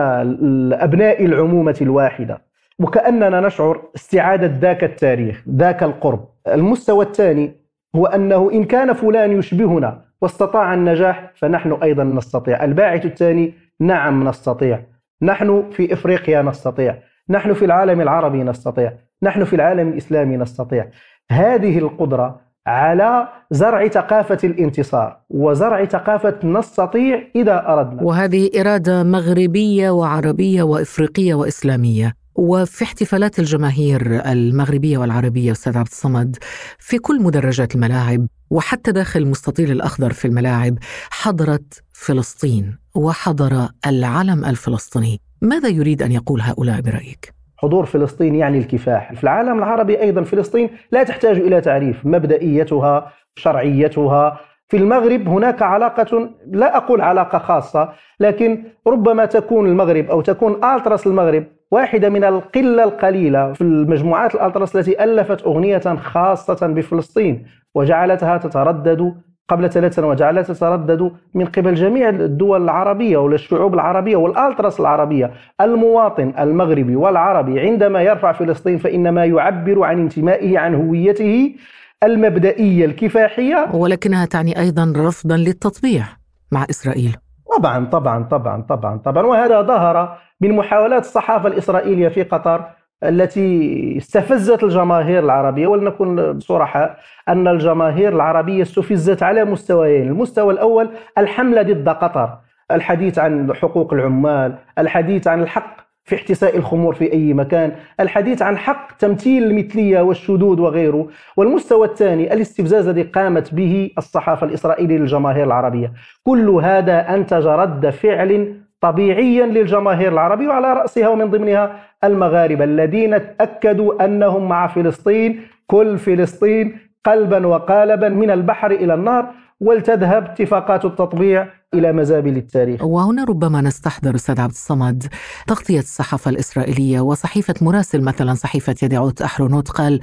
أبناء 0.72 1.24
العمومة 1.24 1.76
الواحدة. 1.82 2.42
وكأننا 2.78 3.40
نشعر 3.40 3.82
استعادة 3.96 4.58
ذاك 4.60 4.84
التاريخ 4.84 5.44
ذاك 5.48 5.82
القرب. 5.82 6.28
المستوى 6.48 7.04
الثاني 7.04 7.52
هو 7.96 8.06
أنه 8.06 8.50
إن 8.52 8.64
كان 8.64 8.92
فلان 8.92 9.32
يشبهنا 9.32 10.02
واستطاع 10.22 10.74
النجاح 10.74 11.30
فنحن 11.34 11.72
أيضا 11.82 12.04
نستطيع. 12.04 12.64
الباعث 12.64 13.06
الثاني 13.06 13.52
نعم 13.80 14.28
نستطيع. 14.28 14.80
نحن 15.22 15.70
في 15.70 15.92
إفريقيا 15.92 16.42
نستطيع، 16.42 16.98
نحن 17.28 17.54
في 17.54 17.64
العالم 17.64 18.00
العربي 18.00 18.42
نستطيع، 18.42 18.92
نحن 19.22 19.44
في 19.44 19.56
العالم 19.56 19.88
الإسلامي 19.88 20.36
نستطيع. 20.36 20.90
هذه 21.30 21.78
القدرة 21.78 22.40
على 22.66 23.28
زرع 23.50 23.88
ثقافة 23.88 24.38
الانتصار 24.44 25.20
وزرع 25.30 25.84
ثقافة 25.84 26.34
نستطيع 26.44 27.22
إذا 27.36 27.68
أردنا. 27.68 28.02
وهذه 28.02 28.50
إرادة 28.60 29.02
مغربية 29.02 29.90
وعربية 29.90 30.62
وإفريقية 30.62 31.34
وإسلامية. 31.34 32.14
وفي 32.36 32.84
احتفالات 32.84 33.38
الجماهير 33.38 34.00
المغربية 34.32 34.98
والعربية 34.98 35.52
أستاذ 35.52 35.78
عبد 35.78 35.88
الصمد 35.88 36.36
في 36.78 36.98
كل 36.98 37.22
مدرجات 37.22 37.74
الملاعب 37.74 38.26
وحتى 38.50 38.92
داخل 38.92 39.20
المستطيل 39.20 39.70
الأخضر 39.70 40.12
في 40.12 40.24
الملاعب 40.24 40.78
حضرت 41.10 41.82
فلسطين 41.92 42.78
وحضر 42.94 43.68
العلم 43.86 44.44
الفلسطيني. 44.44 45.20
ماذا 45.42 45.68
يريد 45.68 46.02
أن 46.02 46.12
يقول 46.12 46.40
هؤلاء 46.40 46.80
برأيك؟ 46.80 47.32
حضور 47.56 47.86
فلسطين 47.86 48.34
يعني 48.34 48.58
الكفاح. 48.58 49.12
في 49.12 49.24
العالم 49.24 49.58
العربي 49.58 50.00
أيضا 50.00 50.22
فلسطين 50.22 50.70
لا 50.92 51.02
تحتاج 51.02 51.36
إلى 51.36 51.60
تعريف 51.60 51.96
مبدئيتها 52.06 53.12
شرعيتها. 53.36 54.40
في 54.68 54.76
المغرب 54.76 55.28
هناك 55.28 55.62
علاقة 55.62 56.30
لا 56.46 56.76
أقول 56.76 57.00
علاقة 57.00 57.38
خاصة 57.38 57.92
لكن 58.20 58.64
ربما 58.86 59.24
تكون 59.24 59.66
المغرب 59.66 60.10
أو 60.10 60.20
تكون 60.20 60.64
ألتراس 60.64 61.06
المغرب 61.06 61.46
واحدة 61.70 62.08
من 62.08 62.24
القلة 62.24 62.84
القليلة 62.84 63.52
في 63.52 63.60
المجموعات 63.60 64.34
الألتراس 64.34 64.76
التي 64.76 65.04
ألفت 65.04 65.42
أغنية 65.42 65.96
خاصة 65.96 66.66
بفلسطين 66.66 67.46
وجعلتها 67.74 68.36
تتردد 68.36 69.14
قبل 69.48 69.70
ثلاث 69.70 69.94
سنوات 69.94 70.18
جعلتها 70.18 70.54
تتردد 70.54 71.12
من 71.34 71.44
قبل 71.44 71.74
جميع 71.74 72.08
الدول 72.08 72.62
العربية 72.64 73.16
والشعوب 73.16 73.74
العربية 73.74 74.16
والألتراس 74.16 74.80
العربية. 74.80 75.32
المواطن 75.60 76.32
المغربي 76.38 76.96
والعربي 76.96 77.60
عندما 77.60 78.02
يرفع 78.02 78.32
فلسطين 78.32 78.78
فإنما 78.78 79.24
يعبر 79.24 79.82
عن 79.82 80.00
انتمائه 80.00 80.58
عن 80.58 80.74
هويته 80.74 81.54
المبدئية 82.02 82.84
الكفاحية. 82.84 83.68
ولكنها 83.74 84.24
تعني 84.24 84.60
أيضا 84.60 84.92
رفضا 84.96 85.36
للتطبيع 85.36 86.04
مع 86.52 86.66
إسرائيل. 86.70 87.16
طبعا 87.58 87.84
طبعا 87.84 88.22
طبعا 88.22 88.62
طبعا 88.62 88.96
طبعا. 88.96 89.26
وهذا 89.26 89.62
ظهر 89.62 90.18
من 90.40 90.52
محاولات 90.56 91.02
الصحافة 91.02 91.48
الإسرائيلية 91.48 92.08
في 92.08 92.22
قطر 92.22 92.64
التي 93.04 93.94
استفزت 93.96 94.64
الجماهير 94.64 95.24
العربية 95.24 95.66
ولنكن 95.66 96.40
صراحة 96.40 96.96
أن 97.28 97.48
الجماهير 97.48 98.12
العربية 98.12 98.62
استفزت 98.62 99.22
على 99.22 99.44
مستويين. 99.44 100.08
المستوى 100.08 100.52
الأول 100.52 100.88
الحملة 101.18 101.62
ضد 101.62 101.88
قطر 101.88 102.38
الحديث 102.70 103.18
عن 103.18 103.54
حقوق 103.54 103.92
العمال 103.92 104.54
الحديث 104.78 105.26
عن 105.26 105.42
الحق 105.42 105.76
في 106.04 106.14
احتساء 106.14 106.56
الخمور 106.56 106.94
في 106.94 107.12
أي 107.12 107.34
مكان 107.34 107.72
الحديث 108.00 108.42
عن 108.42 108.58
حق 108.58 108.96
تمثيل 108.96 109.44
المثلية 109.44 110.00
والشذوذ 110.00 110.60
وغيره. 110.60 111.08
والمستوى 111.36 111.86
الثاني 111.86 112.32
الاستفزاز 112.32 112.88
الذي 112.88 113.02
قامت 113.02 113.54
به 113.54 113.90
الصحافة 113.98 114.46
الإسرائيلية 114.46 114.98
للجماهير 114.98 115.44
العربية. 115.44 115.92
كل 116.24 116.48
هذا 116.50 117.14
أنتج 117.14 117.46
رد 117.46 117.90
فعل 117.90 118.56
طبيعيا 118.80 119.46
للجماهير 119.46 120.12
العربية 120.12 120.48
وعلى 120.48 120.72
رأسها 120.72 121.08
ومن 121.08 121.30
ضمنها 121.30 121.76
المغاربة 122.04 122.64
الذين 122.64 123.36
تأكدوا 123.38 124.04
أنهم 124.04 124.48
مع 124.48 124.66
فلسطين 124.66 125.40
كل 125.66 125.98
فلسطين 125.98 126.78
قلبا 127.04 127.46
وقالبا 127.46 128.08
من 128.08 128.30
البحر 128.30 128.70
إلى 128.70 128.94
النار 128.94 129.30
ولتذهب 129.60 130.24
اتفاقات 130.24 130.84
التطبيع 130.84 131.48
إلى 131.74 131.92
مزابل 131.92 132.36
التاريخ. 132.36 132.84
وهنا 132.84 133.24
ربما 133.24 133.60
نستحضر 133.60 134.14
أستاذ 134.14 134.40
عبد 134.40 134.50
الصمد 134.50 135.04
تغطية 135.46 135.78
الصحافة 135.78 136.30
الإسرائيلية 136.30 137.00
وصحيفة 137.00 137.54
مراسل 137.62 138.04
مثلا 138.04 138.34
صحيفة 138.34 138.74
يدعوت 138.82 139.22
أحرونوت 139.22 139.68
قال: 139.68 140.00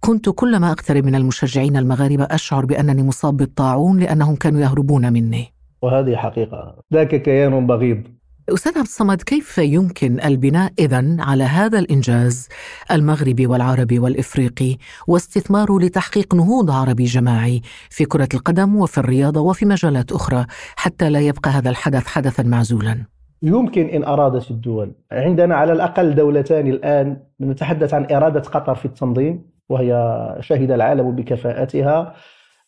كنت 0.00 0.28
كلما 0.28 0.72
اقترب 0.72 1.04
من 1.04 1.14
المشجعين 1.14 1.76
المغاربة 1.76 2.24
أشعر 2.24 2.66
بأنني 2.66 3.02
مصاب 3.02 3.36
بالطاعون 3.36 3.98
لأنهم 3.98 4.36
كانوا 4.36 4.60
يهربون 4.60 5.12
مني. 5.12 5.52
وهذه 5.82 6.16
حقيقة، 6.16 6.82
ذاك 6.94 7.14
كيان 7.14 7.66
بغيض. 7.66 8.15
أستاذ 8.54 8.72
عبد 8.72 8.86
الصمد 8.86 9.22
كيف 9.22 9.58
يمكن 9.58 10.20
البناء 10.20 10.72
إذا 10.78 11.16
على 11.18 11.44
هذا 11.44 11.78
الإنجاز 11.78 12.48
المغربي 12.90 13.46
والعربي 13.46 13.98
والإفريقي 13.98 14.76
واستثماره 15.08 15.80
لتحقيق 15.80 16.34
نهوض 16.34 16.70
عربي 16.70 17.04
جماعي 17.04 17.60
في 17.90 18.04
كرة 18.04 18.28
القدم 18.34 18.76
وفي 18.76 18.98
الرياضة 18.98 19.40
وفي 19.40 19.66
مجالات 19.66 20.12
أخرى 20.12 20.46
حتى 20.76 21.10
لا 21.10 21.20
يبقى 21.20 21.50
هذا 21.50 21.70
الحدث 21.70 22.06
حدثا 22.06 22.42
معزولا؟ 22.42 23.04
يمكن 23.42 23.86
إن 23.86 24.04
أرادت 24.04 24.50
الدول 24.50 24.92
عندنا 25.12 25.56
على 25.56 25.72
الأقل 25.72 26.14
دولتان 26.14 26.66
الآن 26.66 27.20
نتحدث 27.40 27.94
عن 27.94 28.06
إرادة 28.12 28.40
قطر 28.40 28.74
في 28.74 28.84
التنظيم 28.84 29.42
وهي 29.68 29.92
شهد 30.40 30.70
العالم 30.70 31.16
بكفاءتها. 31.16 32.14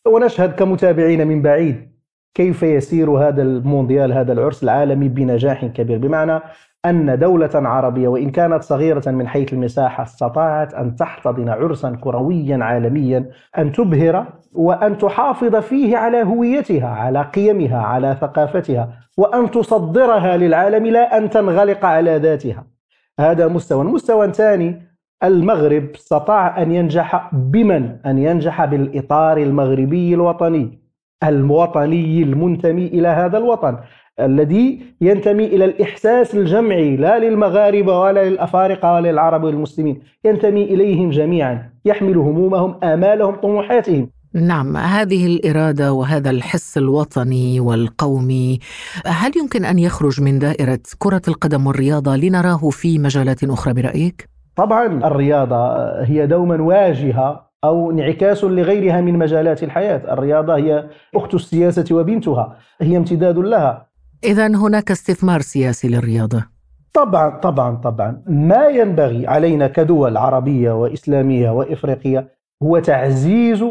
ونشهد 0.07 0.53
كمتابعين 0.53 1.27
من 1.27 1.43
بعيد 1.43 1.98
كيف 2.35 2.63
يسير 2.63 3.11
هذا 3.11 3.43
المونديال 3.43 4.13
هذا 4.13 4.33
العرس 4.33 4.63
العالمي 4.63 5.09
بنجاح 5.09 5.67
كبير؟ 5.67 5.99
بمعنى 5.99 6.41
أن 6.85 7.19
دولة 7.19 7.51
عربية 7.55 8.09
وإن 8.09 8.31
كانت 8.31 8.63
صغيرة 8.63 9.11
من 9.11 9.29
حيث 9.29 9.53
المساحة 9.53 10.03
استطاعت 10.03 10.75
أن 10.75 10.97
تحتضن 10.97 11.49
عرسا 11.49 11.97
كرويا 12.01 12.59
عالميا 12.65 13.31
أن 13.59 13.73
تبهر 13.73 14.27
وأن 14.53 14.99
تحافظ 14.99 15.57
فيه 15.57 15.97
على 15.97 16.23
هويتها 16.23 16.89
على 16.89 17.23
قيمها 17.23 17.79
على 17.79 18.17
ثقافتها 18.21 18.93
وأن 19.17 19.51
تصدرها 19.51 20.37
للعالم 20.37 20.87
لا 20.87 21.19
أن 21.19 21.31
تنغلق 21.31 21.85
على 21.85 22.17
ذاتها. 22.17 22.67
هذا 23.21 23.49
مستوى. 23.49 23.83
المستوى 23.83 24.33
ثاني 24.33 24.83
المغرب 25.25 25.91
استطاع 25.95 26.63
أن 26.63 26.73
ينجح 26.73 27.31
بمن؟ 27.33 27.97
أن 28.07 28.19
ينجح 28.19 28.65
بالإطار 28.65 29.37
المغربي 29.37 30.15
الوطني. 30.15 30.88
الوطني 31.25 32.23
المنتمي 32.23 32.87
إلى 32.87 33.09
هذا 33.09 33.39
الوطن 33.39 33.79
الذي 34.21 34.81
ينتمي 35.01 35.45
إلى 35.45 35.65
الإحساس 35.65 36.35
الجمعي 36.35 36.97
لا 36.97 37.19
للمغاربة 37.19 38.01
ولا 38.01 38.29
للأفارقة 38.29 38.95
ولا 38.95 39.13
للعرب 39.13 39.45
والمسلمين 39.45 40.01
ينتمي 40.25 40.65
إليهم 40.65 41.11
جميعا 41.11 41.71
يحمل 41.85 42.17
همومهم 42.17 42.85
آمالهم 42.85 43.35
طموحاتهم. 43.35 44.11
نعم 44.35 44.77
هذه 44.77 45.27
الإرادة 45.27 45.93
وهذا 45.93 46.31
الحس 46.31 46.79
الوطني 46.79 47.61
والقومي 47.61 48.59
هل 49.07 49.33
يمكن 49.37 49.65
أن 49.65 49.79
يخرج 49.79 50.23
من 50.23 50.39
دائرة 50.39 50.81
كرة 50.99 51.23
القدم 51.29 51.67
والرياضة 51.67 52.17
لنراه 52.17 52.71
في 52.71 52.99
مجالات 52.99 53.45
أخرى 53.45 53.73
برأيك؟ 53.73 54.29
طبعا 54.57 54.87
الرياضة 54.87 55.91
هي 56.03 56.27
دوما 56.27 56.63
واجهة 56.63 57.48
أو 57.65 57.91
انعكاس 57.91 58.45
لغيرها 58.45 59.01
من 59.01 59.19
مجالات 59.19 59.63
الحياة. 59.63 60.13
الرياضة 60.13 60.57
هي 60.57 60.89
أخت 61.15 61.35
السياسة 61.35 61.85
وبنتها 61.91 62.57
هي 62.81 62.97
امتداد 62.97 63.39
لها. 63.39 63.89
إذا 64.25 64.47
هناك 64.47 64.91
استثمار 64.91 65.41
سياسي 65.41 65.89
للرياضة. 65.89 66.45
طبعا 66.95 67.39
طبعا 67.41 67.77
طبعا. 67.77 68.23
ما 68.27 68.67
ينبغي 68.67 69.27
علينا 69.27 69.67
كدول 69.67 70.17
عربية 70.17 70.73
وإسلامية 70.73 71.51
وإفريقية 71.51 72.29
هو 72.63 72.79
تعزيز 72.79 73.65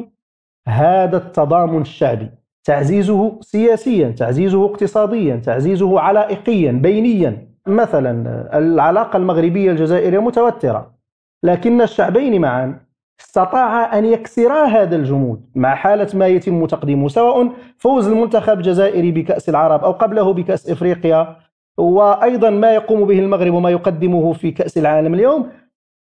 هذا 0.68 1.18
التضامن 1.18 1.82
الشعبي. 1.82 2.30
تعزيزه 2.64 3.40
سياسيا 3.42 4.10
تعزيزه 4.10 4.66
اقتصاديا 4.66 5.36
تعزيزه 5.36 6.00
علائقيا 6.00 6.72
بينيا. 6.72 7.48
مثلا 7.68 8.12
العلاقة 8.58 9.18
المغربية 9.18 9.72
الجزائرية 9.72 10.20
متوترة. 10.20 10.98
لكن 11.44 11.82
الشعبين 11.82 12.42
معا 12.42 12.87
استطاع 13.20 13.98
أن 13.98 14.06
يكسرا 14.06 14.66
هذا 14.66 14.96
الجمود. 14.96 15.42
مع 15.56 15.76
حالة 15.76 16.08
ما 16.14 16.28
يتم 16.28 16.66
تقديمه 16.66 17.08
سواء 17.08 17.52
فوز 17.78 18.08
المنتخب 18.08 18.58
الجزائري 18.58 19.12
بكأس 19.12 19.50
العرب 19.50 19.84
أو 19.84 19.92
قبله 19.92 20.34
بكأس 20.34 20.70
إفريقيا 20.70 21.36
وأيضا 21.78 22.50
ما 22.50 22.72
يقوم 22.74 23.06
به 23.06 23.20
المغرب 23.20 23.54
وما 23.54 23.70
يقدمه 23.70 24.34
في 24.34 24.52
كأس 24.52 24.78
العالم 24.78 25.14
اليوم 25.14 25.50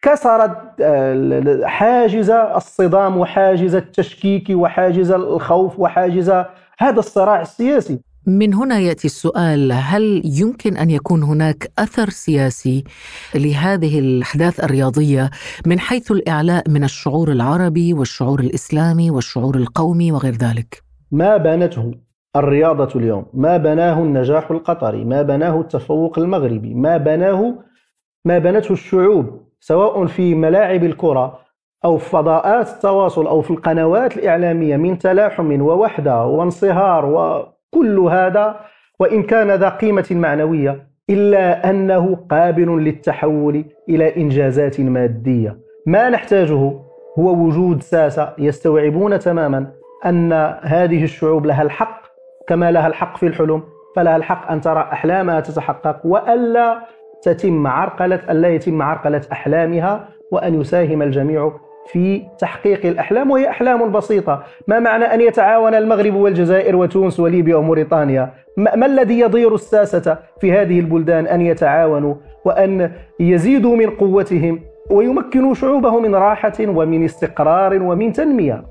كسرت 0.01 0.58
آه، 0.82 1.65
حاجز 1.65 2.30
الصدام 2.30 3.17
وحاجز 3.17 3.75
التشكيك 3.75 4.49
وحاجز 4.49 5.12
الخوف 5.12 5.80
وحاجز 5.80 6.30
هذا 6.80 6.99
الصراع 6.99 7.41
السياسي. 7.41 7.99
من 8.27 8.53
هنا 8.53 8.79
يأتي 8.79 9.05
السؤال 9.07 9.71
هل 9.71 10.21
يمكن 10.25 10.77
أن 10.77 10.89
يكون 10.89 11.23
هناك 11.23 11.71
أثر 11.79 12.09
سياسي 12.09 12.83
لهذه 13.35 13.99
الأحداث 13.99 14.63
الرياضية 14.63 15.29
من 15.65 15.79
حيث 15.79 16.11
الإعلاء 16.11 16.69
من 16.69 16.83
الشعور 16.83 17.31
العربي 17.31 17.93
والشعور 17.93 18.39
الإسلامي 18.39 19.11
والشعور 19.11 19.55
القومي 19.55 20.11
وغير 20.11 20.33
ذلك؟ 20.33 20.83
ما 21.11 21.37
بنته 21.37 21.91
الرياضة 22.35 22.99
اليوم، 22.99 23.25
ما 23.33 23.57
بناه 23.57 24.03
النجاح 24.03 24.51
القطري، 24.51 25.05
ما 25.05 25.21
بناه 25.21 25.61
التفوق 25.61 26.19
المغربي، 26.19 26.73
ما 26.73 26.97
بناه 26.97 27.55
ما 28.25 28.37
بنته 28.39 28.73
الشعوب 28.73 29.41
سواء 29.59 30.05
في 30.05 30.35
ملاعب 30.35 30.83
الكرة 30.83 31.39
أو 31.85 31.97
في 31.97 32.09
فضاءات 32.09 32.69
التواصل 32.69 33.27
أو 33.27 33.41
في 33.41 33.51
القنوات 33.51 34.17
الإعلامية 34.17 34.77
من 34.77 34.97
تلاحم 34.97 35.61
ووحدة 35.61 36.25
وانصهار 36.25 37.05
و 37.05 37.45
كل 37.71 37.99
هذا 37.99 38.60
وإن 38.99 39.23
كان 39.23 39.51
ذا 39.51 39.69
قيمة 39.69 40.08
معنوية 40.12 40.88
إلا 41.10 41.69
أنه 41.69 42.15
قابل 42.30 42.84
للتحول 42.84 43.65
إلى 43.89 44.15
إنجازات 44.17 44.82
مادية. 44.82 45.58
ما 45.86 46.10
نحتاجه 46.10 46.73
هو 47.19 47.45
وجود 47.45 47.84
ساسة 47.84 48.34
يستوعبون 48.38 49.19
تماما 49.19 49.71
أن 50.06 50.34
هذه 50.62 51.03
الشعوب 51.03 51.45
لها 51.45 51.62
الحق. 51.62 52.08
كما 52.47 52.71
لها 52.71 52.88
الحق 52.88 53.17
في 53.17 53.27
الحلم 53.27 53.63
فلها 53.95 54.15
الحق 54.15 54.51
أن 54.51 54.62
ترى 54.62 54.80
أحلامها 54.80 55.39
تتحقق 55.39 56.06
وألا 56.06 56.80
تتم 57.21 57.67
عرقلة 57.67 58.21
ألا 58.30 58.49
يتم 58.49 58.82
عرقلة 58.82 59.21
أحلامها 59.32 60.10
وأن 60.32 60.62
يساهم 60.62 61.01
الجميع 61.01 61.51
في 61.91 62.23
تحقيق 62.39 62.86
الأحلام 62.86 63.32
وهي 63.32 63.50
أحلام 63.50 63.91
بسيطة. 63.91 64.43
ما 64.67 64.80
معنى 64.80 65.06
أن 65.06 65.21
يتعاون 65.21 65.76
المغرب 65.76 66.13
والجزائر 66.13 66.76
وتونس 66.76 67.19
وليبيا 67.19 67.56
وموريتانيا؟ 67.56 68.34
ما 68.58 68.86
الذي 68.86 69.19
يضير 69.19 69.56
الساسة 69.56 70.17
في 70.41 70.52
هذه 70.52 70.80
البلدان 70.80 71.28
أن 71.28 71.41
يتعاونوا 71.41 72.15
وأن 72.45 72.91
يزيدوا 73.19 73.76
من 73.76 73.89
قوتهم 73.89 74.60
ويمكنوا 74.89 75.54
شعوبهم 75.54 76.04
من 76.04 76.15
راحة 76.15 76.54
ومن 76.60 77.06
استقرار 77.06 77.84
ومن 77.84 78.13
تنمية؟ 78.13 78.63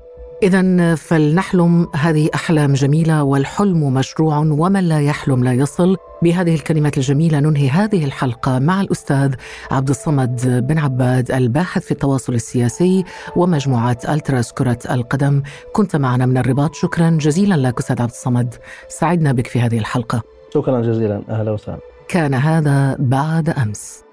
إذا 0.43 0.95
فلنحلم 0.95 1.87
هذه 1.95 2.29
أحلام 2.35 2.73
جميلة 2.73 3.23
والحلم 3.23 3.93
مشروع 3.93 4.37
ومن 4.37 4.83
لا 4.83 5.01
يحلم 5.01 5.43
لا 5.43 5.53
يصل. 5.53 5.97
بهذه 6.21 6.55
الكلمات 6.55 6.97
الجميلة 6.97 7.39
ننهي 7.39 7.69
هذه 7.69 8.05
الحلقة 8.05 8.59
مع 8.59 8.81
الأستاذ 8.81 9.33
عبد 9.71 9.89
الصمد 9.89 10.65
بن 10.67 10.77
عباد 10.77 11.31
الباحث 11.31 11.85
في 11.85 11.91
التواصل 11.91 12.33
السياسي 12.33 13.03
ومجموعة 13.35 13.97
ألتراس 14.09 14.53
كرة 14.53 14.79
القدم. 14.91 15.41
كنت 15.73 15.95
معنا 15.95 16.25
من 16.25 16.37
الرباط. 16.37 16.75
شكرا 16.75 17.09
جزيلا 17.09 17.67
لك 17.67 17.79
أستاذ 17.79 18.01
عبد 18.01 18.11
الصمد. 18.11 18.55
سعدنا 18.87 19.31
بك 19.31 19.47
في 19.47 19.61
هذه 19.61 19.77
الحلقة. 19.77 20.21
شكرا 20.53 20.81
جزيلا. 20.81 21.21
أهلا 21.29 21.51
وسهلا. 21.51 21.79
كان 22.07 22.33
هذا 22.33 22.95
بعد 22.99 23.49
أمس. 23.49 24.06